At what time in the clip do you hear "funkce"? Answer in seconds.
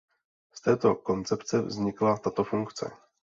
2.43-2.91